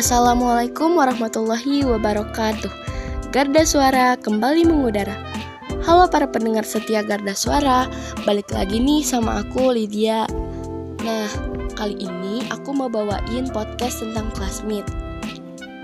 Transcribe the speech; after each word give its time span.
Assalamualaikum 0.00 0.96
warahmatullahi 0.96 1.84
wabarakatuh. 1.84 2.72
Garda 3.36 3.68
Suara 3.68 4.16
kembali 4.16 4.64
mengudara. 4.64 5.12
Halo 5.84 6.08
para 6.08 6.24
pendengar 6.24 6.64
setia 6.64 7.04
Garda 7.04 7.36
Suara, 7.36 7.84
balik 8.24 8.48
lagi 8.48 8.80
nih 8.80 9.04
sama 9.04 9.44
aku 9.44 9.76
Lydia. 9.76 10.24
Nah, 11.04 11.28
kali 11.76 12.00
ini 12.00 12.40
aku 12.48 12.72
mau 12.72 12.88
bawain 12.88 13.52
podcast 13.52 14.00
tentang 14.00 14.32
classmate. 14.32 14.88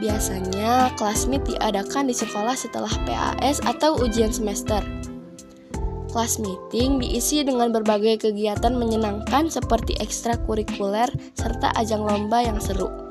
Biasanya 0.00 0.96
classmate 0.96 1.52
diadakan 1.52 2.08
di 2.08 2.16
sekolah 2.16 2.56
setelah 2.56 2.92
PAS 3.04 3.60
atau 3.68 4.00
ujian 4.00 4.32
semester. 4.32 4.80
Class 6.08 6.40
meeting 6.40 7.04
diisi 7.04 7.44
dengan 7.44 7.68
berbagai 7.68 8.32
kegiatan 8.32 8.80
menyenangkan 8.80 9.52
seperti 9.52 9.92
ekstrakurikuler 10.00 11.12
serta 11.36 11.68
ajang 11.76 12.00
lomba 12.00 12.40
yang 12.40 12.56
seru. 12.56 13.05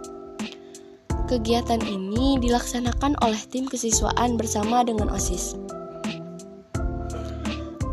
Kegiatan 1.25 1.81
ini 1.81 2.37
dilaksanakan 2.37 3.17
oleh 3.25 3.41
tim 3.49 3.65
kesiswaan 3.65 4.37
bersama 4.37 4.85
dengan 4.85 5.09
OSIS. 5.09 5.57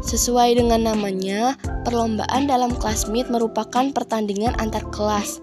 Sesuai 0.05 0.61
dengan 0.61 0.84
namanya, 0.84 1.57
perlombaan 1.88 2.45
dalam 2.45 2.77
kelas 2.77 3.09
meet 3.09 3.33
merupakan 3.33 3.88
pertandingan 3.97 4.52
antar 4.60 4.84
kelas, 4.93 5.41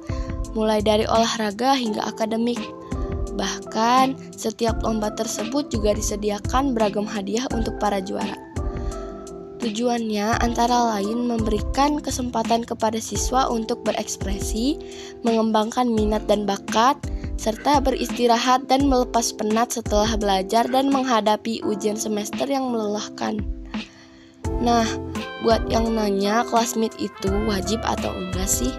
mulai 0.54 0.86
dari 0.86 1.09
olahraga 1.09 1.73
hingga 1.73 2.05
akademik. 2.05 2.62
Bahkan, 3.34 4.38
setiap 4.38 4.86
lomba 4.86 5.09
tersebut 5.17 5.73
juga 5.73 5.98
disediakan 5.98 6.78
beragam 6.78 7.09
hadiah 7.09 7.50
untuk 7.58 7.81
para 7.81 7.98
juara. 7.98 8.38
Tujuannya 9.59 10.38
antara 10.45 10.94
lain 10.94 11.26
memberikan 11.26 11.98
kesempatan 11.98 12.62
kepada 12.70 13.02
siswa 13.02 13.50
untuk 13.50 13.81
berekspresi, 13.81 14.78
mengembangkan 15.26 15.90
minat 15.90 16.30
dan 16.30 16.45
bakat, 16.45 16.95
serta 17.40 17.80
beristirahat 17.80 18.68
dan 18.68 18.92
melepas 18.92 19.32
penat 19.32 19.72
setelah 19.72 20.20
belajar 20.20 20.68
dan 20.68 20.92
menghadapi 20.92 21.64
ujian 21.64 21.96
semester 21.96 22.44
yang 22.44 22.68
melelahkan. 22.68 23.40
Nah, 24.59 24.84
buat 25.40 25.64
yang 25.72 25.96
nanya 25.96 26.44
classmate 26.44 27.00
itu 27.00 27.31
wajib 27.48 27.80
atau 27.88 28.12
enggak 28.12 28.44
sih? 28.52 28.76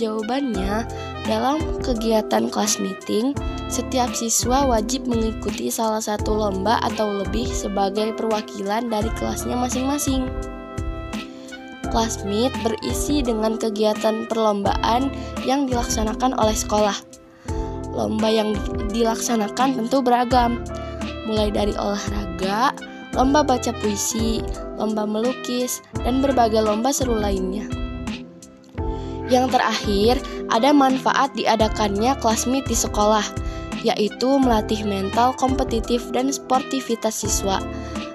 Jawabannya, 0.00 0.88
dalam 1.28 1.60
kegiatan 1.84 2.48
kelas 2.48 2.80
meeting, 2.80 3.36
setiap 3.68 4.08
siswa 4.16 4.64
wajib 4.64 5.04
mengikuti 5.04 5.68
salah 5.68 6.00
satu 6.00 6.32
lomba 6.32 6.80
atau 6.80 7.20
lebih 7.20 7.52
sebagai 7.52 8.16
perwakilan 8.16 8.88
dari 8.88 9.12
kelasnya 9.20 9.60
masing-masing. 9.60 10.24
Kelas 11.92 12.24
meet 12.24 12.50
berisi 12.64 13.20
dengan 13.20 13.60
kegiatan 13.60 14.24
perlombaan 14.26 15.12
yang 15.44 15.68
dilaksanakan 15.68 16.32
oleh 16.34 16.56
sekolah 16.56 16.96
lomba 17.94 18.28
yang 18.28 18.58
dilaksanakan 18.90 19.78
tentu 19.78 20.02
beragam, 20.02 20.60
mulai 21.24 21.48
dari 21.48 21.72
olahraga, 21.78 22.74
lomba 23.14 23.46
baca 23.46 23.70
puisi, 23.78 24.42
lomba 24.76 25.06
melukis, 25.06 25.80
dan 26.02 26.20
berbagai 26.20 26.60
lomba 26.60 26.90
seru 26.90 27.14
lainnya. 27.16 27.64
Yang 29.32 29.56
terakhir, 29.56 30.14
ada 30.52 30.74
manfaat 30.74 31.32
diadakannya 31.32 32.12
kelas 32.20 32.44
meet 32.44 32.68
di 32.68 32.76
sekolah, 32.76 33.24
yaitu 33.80 34.36
melatih 34.36 34.84
mental 34.84 35.32
kompetitif 35.40 36.04
dan 36.12 36.28
sportivitas 36.28 37.24
siswa, 37.24 37.62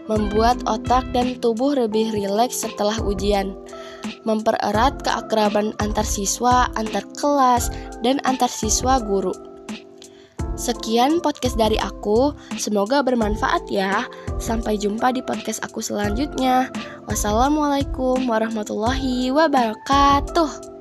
membuat 0.06 0.62
otak 0.70 1.06
dan 1.10 1.38
tubuh 1.42 1.74
lebih 1.74 2.14
rileks 2.14 2.62
setelah 2.62 2.98
ujian, 3.02 3.58
mempererat 4.22 5.02
keakraban 5.02 5.74
antar 5.82 6.06
siswa, 6.06 6.70
antar 6.78 7.06
kelas, 7.18 7.74
dan 8.06 8.22
antar 8.26 8.50
siswa 8.50 9.02
guru. 9.02 9.49
Sekian 10.60 11.24
podcast 11.24 11.56
dari 11.56 11.80
aku, 11.80 12.36
semoga 12.60 13.00
bermanfaat 13.00 13.72
ya. 13.72 14.04
Sampai 14.44 14.76
jumpa 14.76 15.16
di 15.16 15.24
podcast 15.24 15.64
aku 15.64 15.80
selanjutnya. 15.80 16.68
Wassalamualaikum 17.08 18.28
warahmatullahi 18.28 19.32
wabarakatuh. 19.32 20.79